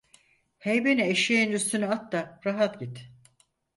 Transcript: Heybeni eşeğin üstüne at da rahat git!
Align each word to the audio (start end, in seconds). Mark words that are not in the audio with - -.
Heybeni 0.59 1.01
eşeğin 1.01 1.51
üstüne 1.51 1.87
at 1.89 2.11
da 2.11 2.39
rahat 2.45 2.79
git! 2.79 3.09